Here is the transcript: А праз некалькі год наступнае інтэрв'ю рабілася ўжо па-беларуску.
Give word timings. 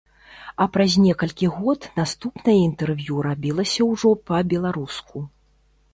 А 0.63 0.65
праз 0.75 0.95
некалькі 1.01 1.49
год 1.57 1.85
наступнае 1.99 2.57
інтэрв'ю 2.69 3.15
рабілася 3.27 3.81
ўжо 3.93 4.17
па-беларуску. 4.31 5.17